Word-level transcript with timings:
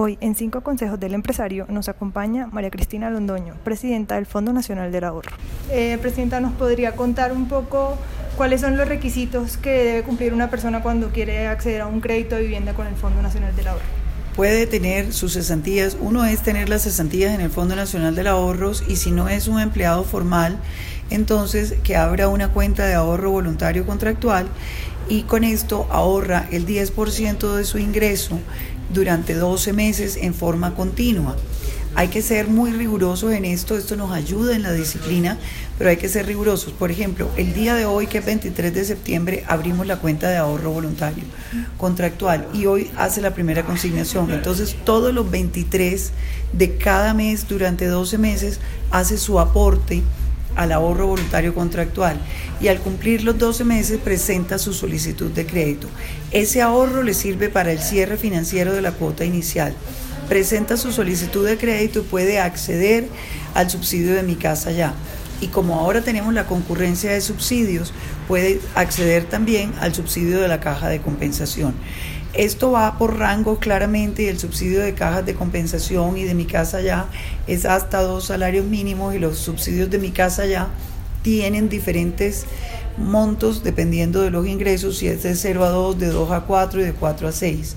Hoy, 0.00 0.16
en 0.20 0.36
Cinco 0.36 0.60
Consejos 0.60 1.00
del 1.00 1.12
Empresario, 1.12 1.66
nos 1.68 1.88
acompaña 1.88 2.46
María 2.52 2.70
Cristina 2.70 3.10
Londoño, 3.10 3.54
presidenta 3.64 4.14
del 4.14 4.26
Fondo 4.26 4.52
Nacional 4.52 4.92
del 4.92 5.02
Ahorro. 5.02 5.32
Eh, 5.72 5.98
presidenta, 6.00 6.38
¿nos 6.38 6.52
podría 6.52 6.92
contar 6.92 7.32
un 7.32 7.48
poco 7.48 7.98
cuáles 8.36 8.60
son 8.60 8.76
los 8.76 8.86
requisitos 8.86 9.56
que 9.56 9.70
debe 9.70 10.02
cumplir 10.04 10.34
una 10.34 10.50
persona 10.50 10.84
cuando 10.84 11.08
quiere 11.08 11.48
acceder 11.48 11.80
a 11.80 11.88
un 11.88 12.00
crédito 12.00 12.36
de 12.36 12.42
vivienda 12.42 12.74
con 12.74 12.86
el 12.86 12.94
Fondo 12.94 13.20
Nacional 13.22 13.56
del 13.56 13.66
Ahorro? 13.66 13.82
Puede 14.36 14.68
tener 14.68 15.12
sus 15.12 15.32
cesantías. 15.32 15.96
Uno 16.00 16.24
es 16.24 16.42
tener 16.42 16.68
las 16.68 16.84
cesantías 16.84 17.34
en 17.34 17.40
el 17.40 17.50
Fondo 17.50 17.74
Nacional 17.74 18.14
del 18.14 18.28
Ahorros 18.28 18.84
y 18.86 18.94
si 18.94 19.10
no 19.10 19.28
es 19.28 19.48
un 19.48 19.58
empleado 19.58 20.04
formal, 20.04 20.58
entonces 21.10 21.74
que 21.82 21.96
abra 21.96 22.28
una 22.28 22.50
cuenta 22.50 22.86
de 22.86 22.94
ahorro 22.94 23.32
voluntario 23.32 23.84
contractual 23.84 24.46
y 25.08 25.22
con 25.22 25.44
esto 25.44 25.86
ahorra 25.90 26.48
el 26.50 26.66
10% 26.66 27.54
de 27.56 27.64
su 27.64 27.78
ingreso 27.78 28.38
durante 28.92 29.34
12 29.34 29.72
meses 29.72 30.16
en 30.16 30.34
forma 30.34 30.74
continua. 30.74 31.36
Hay 31.94 32.08
que 32.08 32.22
ser 32.22 32.48
muy 32.48 32.70
rigurosos 32.70 33.32
en 33.32 33.44
esto, 33.44 33.76
esto 33.76 33.96
nos 33.96 34.12
ayuda 34.12 34.54
en 34.54 34.62
la 34.62 34.72
disciplina, 34.72 35.36
pero 35.78 35.90
hay 35.90 35.96
que 35.96 36.08
ser 36.08 36.26
rigurosos. 36.26 36.72
Por 36.72 36.90
ejemplo, 36.90 37.28
el 37.36 37.54
día 37.54 37.74
de 37.74 37.86
hoy, 37.86 38.06
que 38.06 38.18
es 38.18 38.26
23 38.26 38.72
de 38.72 38.84
septiembre, 38.84 39.44
abrimos 39.48 39.86
la 39.86 39.96
cuenta 39.96 40.28
de 40.28 40.36
ahorro 40.36 40.70
voluntario 40.70 41.24
contractual 41.76 42.46
y 42.52 42.66
hoy 42.66 42.90
hace 42.96 43.20
la 43.20 43.34
primera 43.34 43.64
consignación. 43.64 44.30
Entonces, 44.30 44.76
todos 44.84 45.12
los 45.12 45.28
23 45.30 46.12
de 46.52 46.76
cada 46.76 47.14
mes 47.14 47.48
durante 47.48 47.86
12 47.86 48.18
meses 48.18 48.60
hace 48.90 49.18
su 49.18 49.40
aporte 49.40 50.02
al 50.58 50.72
ahorro 50.72 51.06
voluntario 51.06 51.54
contractual 51.54 52.18
y 52.60 52.66
al 52.66 52.80
cumplir 52.80 53.22
los 53.22 53.38
12 53.38 53.64
meses 53.64 54.00
presenta 54.02 54.58
su 54.58 54.74
solicitud 54.74 55.30
de 55.30 55.46
crédito. 55.46 55.86
Ese 56.32 56.60
ahorro 56.60 57.04
le 57.04 57.14
sirve 57.14 57.48
para 57.48 57.70
el 57.70 57.78
cierre 57.78 58.16
financiero 58.16 58.72
de 58.72 58.82
la 58.82 58.90
cuota 58.90 59.24
inicial. 59.24 59.72
Presenta 60.28 60.76
su 60.76 60.90
solicitud 60.90 61.46
de 61.46 61.56
crédito 61.56 62.00
y 62.00 62.02
puede 62.02 62.40
acceder 62.40 63.06
al 63.54 63.70
subsidio 63.70 64.14
de 64.14 64.24
mi 64.24 64.34
casa 64.34 64.72
ya. 64.72 64.94
Y 65.40 65.48
como 65.48 65.78
ahora 65.78 66.02
tenemos 66.02 66.34
la 66.34 66.46
concurrencia 66.46 67.12
de 67.12 67.20
subsidios, 67.20 67.92
puede 68.26 68.60
acceder 68.74 69.24
también 69.24 69.72
al 69.80 69.94
subsidio 69.94 70.40
de 70.40 70.48
la 70.48 70.60
caja 70.60 70.88
de 70.88 71.00
compensación. 71.00 71.74
Esto 72.34 72.72
va 72.72 72.98
por 72.98 73.18
rango 73.18 73.58
claramente 73.58 74.24
y 74.24 74.26
el 74.26 74.38
subsidio 74.38 74.80
de 74.80 74.94
cajas 74.94 75.24
de 75.24 75.34
compensación 75.34 76.16
y 76.18 76.24
de 76.24 76.34
mi 76.34 76.44
casa 76.44 76.80
ya 76.80 77.06
es 77.46 77.64
hasta 77.64 78.02
dos 78.02 78.26
salarios 78.26 78.66
mínimos 78.66 79.14
y 79.14 79.18
los 79.18 79.38
subsidios 79.38 79.90
de 79.90 79.98
mi 79.98 80.10
casa 80.10 80.44
ya 80.46 80.68
tienen 81.22 81.68
diferentes 81.68 82.44
montos 82.98 83.62
dependiendo 83.62 84.20
de 84.22 84.30
los 84.30 84.46
ingresos, 84.46 84.98
si 84.98 85.08
es 85.08 85.22
de 85.22 85.34
0 85.34 85.64
a 85.64 85.68
2, 85.70 85.98
de 85.98 86.08
2 86.08 86.30
a 86.30 86.40
4 86.42 86.80
y 86.80 86.84
de 86.84 86.92
4 86.92 87.28
a 87.28 87.32
6. 87.32 87.76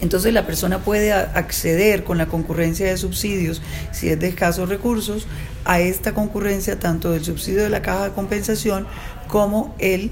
Entonces 0.00 0.32
la 0.32 0.46
persona 0.46 0.78
puede 0.78 1.12
acceder 1.12 2.04
con 2.04 2.18
la 2.18 2.26
concurrencia 2.26 2.86
de 2.86 2.96
subsidios, 2.96 3.62
si 3.92 4.08
es 4.08 4.20
de 4.20 4.28
escasos 4.28 4.68
recursos, 4.68 5.26
a 5.64 5.80
esta 5.80 6.14
concurrencia 6.14 6.78
tanto 6.78 7.12
del 7.12 7.24
subsidio 7.24 7.62
de 7.62 7.70
la 7.70 7.82
caja 7.82 8.04
de 8.04 8.10
compensación 8.12 8.86
como 9.26 9.74
el 9.78 10.10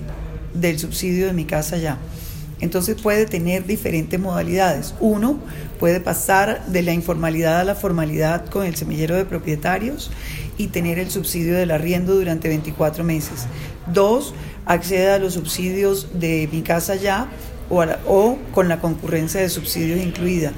del 0.55 0.79
subsidio 0.79 1.27
de 1.27 1.33
mi 1.33 1.45
casa 1.45 1.77
ya. 1.77 1.99
Entonces 2.61 3.01
puede 3.01 3.27
tener 3.27 3.67
diferentes 3.67 4.19
modalidades. 4.19 4.95
Uno, 4.99 5.39
puede 5.79 6.01
pasar 6.01 6.65
de 6.67 6.83
la 6.83 6.93
informalidad 6.93 7.61
a 7.61 7.65
la 7.65 7.75
formalidad 7.75 8.47
con 8.47 8.65
el 8.65 8.77
semillero 8.77 9.15
de 9.15 9.27
propietarios 9.27 10.11
y 10.59 10.69
tener 10.69 10.99
el 10.99 11.11
subsidio 11.11 11.55
del 11.55 11.71
arriendo 11.71 12.15
durante 12.15 12.49
24 12.49 13.05
meses. 13.05 13.47
Dos, 13.93 14.35
accede 14.65 15.11
a 15.11 15.19
los 15.19 15.35
subsidios 15.35 16.19
de 16.19 16.49
mi 16.53 16.63
casa 16.63 16.97
ya 16.97 17.29
o, 17.71 17.85
o 18.07 18.39
con 18.53 18.69
la 18.69 18.81
concurrencia 18.81 19.41
de 19.41 19.49
subsidios 19.49 20.01
incluida. 20.01 20.53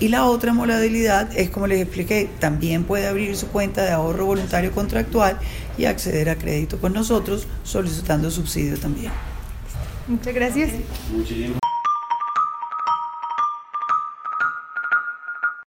Y 0.00 0.08
la 0.08 0.26
otra 0.26 0.52
modalidad 0.52 1.30
es, 1.36 1.48
como 1.50 1.68
les 1.68 1.80
expliqué, 1.80 2.28
también 2.40 2.82
puede 2.82 3.06
abrir 3.06 3.36
su 3.36 3.46
cuenta 3.46 3.84
de 3.84 3.90
ahorro 3.90 4.26
voluntario 4.26 4.72
contractual 4.72 5.38
y 5.78 5.84
acceder 5.84 6.28
a 6.28 6.36
crédito 6.36 6.78
con 6.78 6.92
nosotros 6.92 7.46
solicitando 7.62 8.30
subsidio 8.30 8.78
también. 8.78 9.12
Muchas 10.08 10.34
gracias. 10.34 10.70
Muchísimas 11.14 11.61